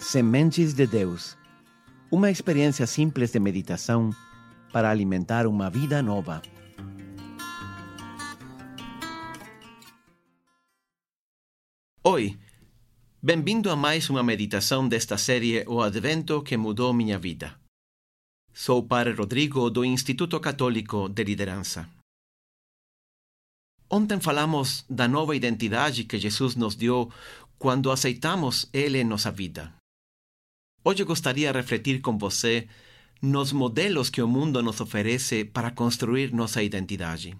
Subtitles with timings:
[0.00, 1.36] Sementes de Deus
[2.10, 4.10] uma experiência simples de meditação
[4.72, 6.40] para alimentar uma vida nova.
[12.02, 12.36] Oi,
[13.22, 17.60] bem-vindo a mais uma meditação desta série O Advento que mudou minha vida.
[18.54, 21.86] Sou o Padre Rodrigo do Instituto Católico de Liderança.
[23.88, 27.12] Ontem falamos da nova identidade que Jesus nos deu
[27.58, 29.78] quando aceitamos Ele em nossa vida.
[30.82, 32.66] Hoje gostaria de refletir com você
[33.20, 37.38] nos modelos que o mundo nos oferece para construir nossa identidade.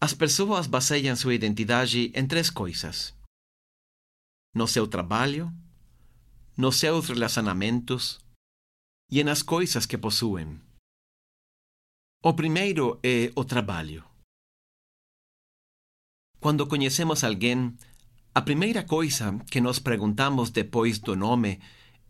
[0.00, 3.14] As pessoas baseiam sua identidade em três coisas:
[4.54, 5.52] no seu trabalho,
[6.56, 8.18] nos seus relacionamentos
[9.10, 10.58] e nas coisas que possuem.
[12.24, 14.02] O primeiro é o trabalho.
[16.40, 17.76] Quando conhecemos alguém,
[18.36, 21.58] a primeira coisa que nos perguntamos depois do nome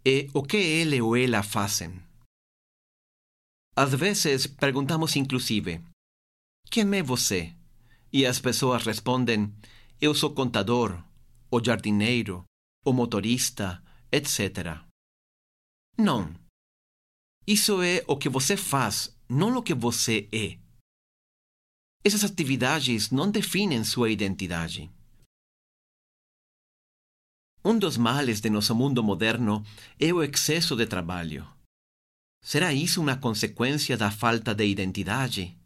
[0.05, 2.03] é o que ele ou ela fazem.
[3.77, 5.81] Às vezes perguntamos inclusive:
[6.69, 7.55] Quem é você?
[8.13, 9.55] E as pessoas respondem:
[10.01, 11.01] Eu sou contador,
[11.49, 12.43] o jardineiro,
[12.85, 14.83] o motorista, etc.
[15.97, 16.35] Não.
[17.47, 20.59] Isso é o que você faz, não o que você é.
[22.03, 24.91] Essas atividades não definem sua identidade.
[27.69, 29.65] Um dos males de nosso mundo moderno
[29.99, 31.45] é o excesso de trabalho.
[32.41, 35.59] Será isso uma consequência da falta de identidade?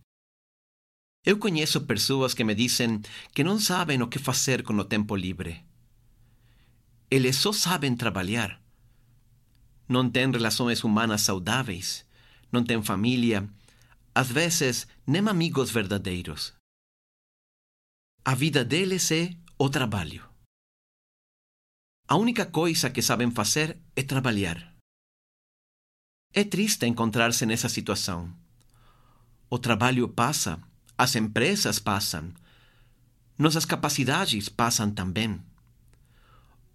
[1.23, 3.03] Eu conheço pessoas que me dizem
[3.35, 5.63] que não sabem o que fazer com o tempo livre.
[7.11, 8.59] Eles só sabem trabalhar.
[9.87, 12.07] Não têm relações humanas saudáveis,
[12.51, 13.47] não têm família,
[14.15, 16.55] às vezes nem amigos verdadeiros.
[18.25, 20.30] A vida deles é o trabalho.
[22.13, 24.75] A única coisa que sabem fazer é trabalhar.
[26.35, 28.37] É triste encontrar-se nessa situação.
[29.49, 30.61] O trabalho passa,
[30.99, 32.35] as empresas passam,
[33.39, 35.41] nossas capacidades passam também.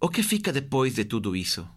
[0.00, 1.68] O que fica depois de tudo isso?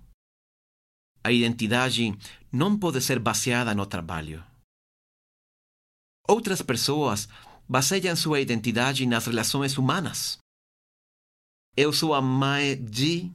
[1.22, 2.18] A identidade
[2.50, 4.42] não pode ser baseada no trabalho.
[6.26, 7.28] Outras pessoas
[7.68, 10.38] baseiam sua identidade nas relações humanas.
[11.76, 13.30] Eu sou a mãe de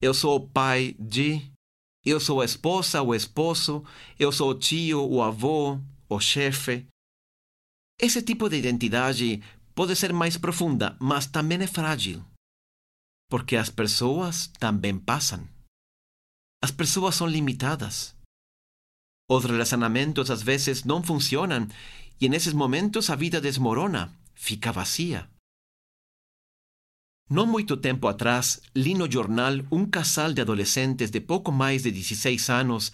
[0.00, 1.50] eu sou o pai de,
[2.04, 3.84] eu sou a esposa, o esposo,
[4.18, 6.86] eu sou o tio, o avô, o chefe.
[8.00, 9.42] Esse tipo de identidade
[9.74, 12.24] pode ser mais profunda, mas também é frágil.
[13.28, 15.46] Porque as pessoas também passam.
[16.62, 18.16] As pessoas são limitadas.
[19.30, 21.68] Os relacionamentos às vezes não funcionam
[22.20, 25.28] e nesses momentos a vida desmorona, fica vazia.
[27.30, 31.90] Não muito tempo atrás, li no jornal um casal de adolescentes de pouco mais de
[31.90, 32.90] 16 anos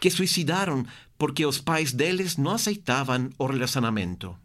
[0.00, 0.84] que suicidaram
[1.16, 4.36] porque os pais deles não aceitavam o relacionamento.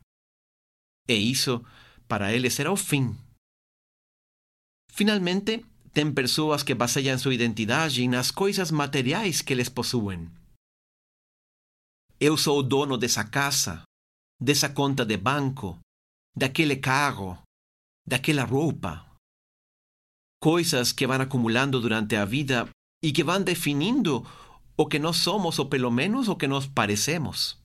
[1.07, 1.65] E isso,
[2.07, 3.17] para eles, era o fim.
[4.91, 10.29] Finalmente, tem pessoas que baseiam sua identidade nas coisas materiais que eles possuem.
[12.19, 13.81] Eu sou o dono dessa casa,
[14.39, 15.79] dessa conta de banco,
[16.35, 17.41] daquele carro,
[18.07, 19.12] daquela roupa
[20.43, 22.67] coisas que vão acumulando durante a vida
[23.01, 24.27] e que vão definindo
[24.75, 27.57] o que nós somos, ou pelo menos o que nós parecemos.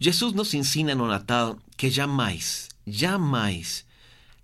[0.00, 3.84] Jesus nos ensina no Natal que jamais, jamais,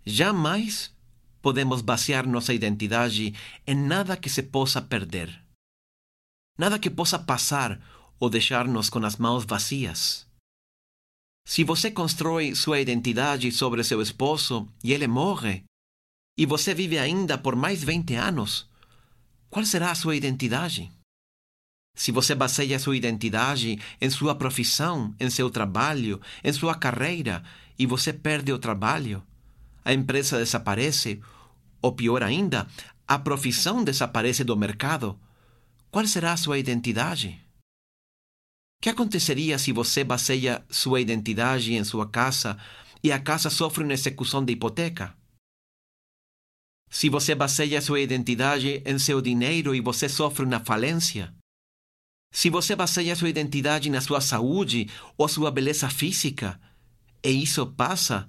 [0.05, 0.95] jamais
[1.41, 3.35] podemos basear nossa identidade
[3.67, 5.43] em nada que se possa perder.
[6.59, 7.81] Nada que possa passar
[8.21, 10.27] ou deixar-nos com as mãos vazias.
[11.49, 15.65] Se você constrói sua identidade sobre seu esposo e ele morre,
[16.37, 18.69] e você vive ainda por mais 20 anos,
[19.51, 20.91] qual será a sua identidade?
[21.95, 27.45] Se você baseia sua identidade em sua profissão, em seu trabalho, em sua carreira,
[27.79, 29.23] e você perde o trabalho,
[29.85, 31.21] a empresa desaparece,
[31.83, 32.67] ou pior ainda,
[33.07, 35.19] a profissão desaparece do mercado,
[35.91, 37.39] qual será a sua identidade?
[38.79, 42.57] O que aconteceria se você baseia sua identidade em sua casa
[43.05, 45.15] e a casa sofre uma execução de hipoteca?
[46.93, 51.35] Se você baseia sua identidade em seu dinheiro e você sofre uma falência.
[52.31, 56.61] Se você baseia sua identidade na sua saúde ou sua beleza física,
[57.25, 58.29] e isso passa,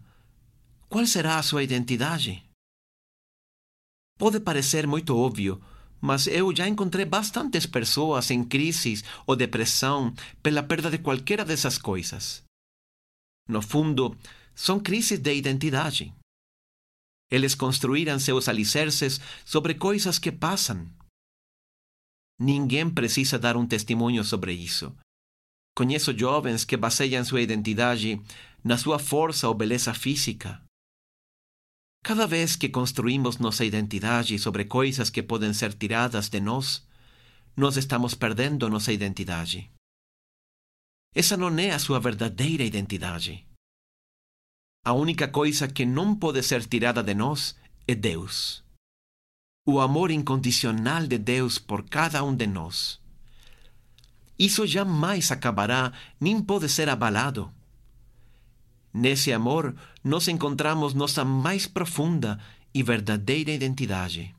[0.87, 2.41] qual será a sua identidade?
[4.17, 5.61] Pode parecer muito óbvio,
[5.99, 11.77] mas eu já encontrei bastantes pessoas em crises ou depressão pela perda de qualquer dessas
[11.77, 12.43] coisas.
[13.45, 14.17] No fundo,
[14.55, 16.13] são crises de identidade.
[17.33, 20.87] Eles construíram seus alicerces sobre coisas que passam.
[22.39, 24.95] Ninguém precisa dar um testemunho sobre isso.
[25.75, 28.21] Conheço jovens que baseiam sua identidade
[28.63, 30.61] na sua força ou beleza física.
[32.03, 36.85] Cada vez que construímos nossa identidade sobre coisas que podem ser tiradas de nós,
[37.57, 39.71] nós estamos perdendo nossa identidade.
[41.15, 43.43] Essa não é a sua verdadeira identidade.
[44.85, 47.55] A única coisa que não pode ser tirada de nós
[47.87, 48.61] é Deus.
[49.65, 52.99] O amor incondicional de Deus por cada um de nós.
[54.37, 57.49] Isso jamais acabará nem pode ser abalado.
[58.93, 62.37] Nesse amor, nós encontramos nossa mais profunda
[62.73, 64.35] e verdadeira identidade.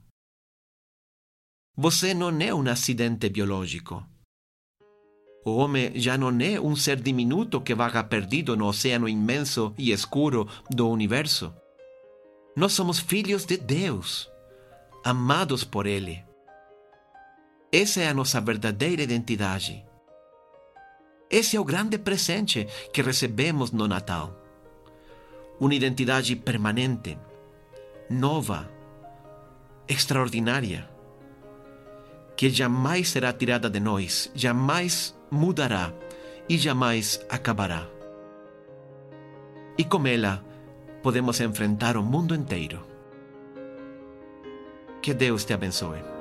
[1.75, 4.07] Você não é um acidente biológico.
[5.45, 9.93] O homem já não é um ser diminuto que vaga perdido no oceano imenso e
[9.93, 11.55] escuro do universo.
[12.57, 14.31] Nós somos filhos de Deus,
[15.05, 16.25] amados por Ele.
[17.71, 19.85] Essa é a nossa verdadeira identidade.
[21.31, 24.41] Esse é o grande presente que recebemos no Natal.
[25.61, 27.19] Uma identidade permanente,
[28.09, 28.71] nova,
[29.87, 30.89] extraordinária,
[32.37, 35.93] que jamais será tirada de nós, jamais mudará
[36.49, 37.89] e jamais acabará.
[39.77, 40.45] E com ela
[41.03, 42.81] podemos enfrentar o mundo inteiro.
[45.03, 46.14] Que Deus te abençoe.